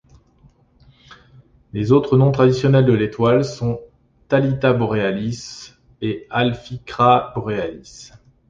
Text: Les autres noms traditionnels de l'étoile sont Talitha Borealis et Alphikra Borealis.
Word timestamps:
Les 1.73 1.91
autres 1.91 2.17
noms 2.17 2.31
traditionnels 2.31 2.87
de 2.87 2.93
l'étoile 2.93 3.45
sont 3.45 3.79
Talitha 4.29 4.73
Borealis 4.73 5.73
et 6.01 6.25
Alphikra 6.31 7.31
Borealis. 7.35 8.09